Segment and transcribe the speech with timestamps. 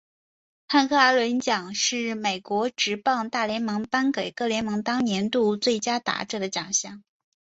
[0.67, 7.03] 汉克阿伦奖是美国职棒大联盟颁给各联盟当年度最佳打者的奖项。